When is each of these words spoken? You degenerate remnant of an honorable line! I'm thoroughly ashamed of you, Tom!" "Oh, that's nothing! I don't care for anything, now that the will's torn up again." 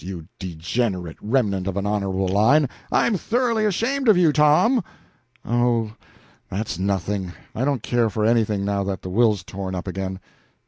You 0.03 0.25
degenerate 0.39 1.17
remnant 1.21 1.67
of 1.67 1.77
an 1.77 1.85
honorable 1.85 2.27
line! 2.27 2.67
I'm 2.91 3.17
thoroughly 3.17 3.65
ashamed 3.67 4.09
of 4.09 4.17
you, 4.17 4.33
Tom!" 4.33 4.83
"Oh, 5.45 5.93
that's 6.49 6.79
nothing! 6.79 7.33
I 7.53 7.65
don't 7.65 7.83
care 7.83 8.09
for 8.09 8.25
anything, 8.25 8.65
now 8.65 8.83
that 8.85 9.03
the 9.03 9.11
will's 9.11 9.43
torn 9.43 9.75
up 9.75 9.85
again." 9.87 10.19